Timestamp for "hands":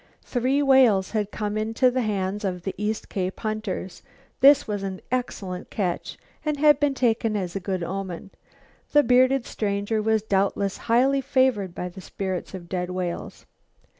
2.01-2.43